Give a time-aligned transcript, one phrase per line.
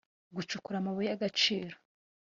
[0.35, 1.75] gucukura amabuye y agaciro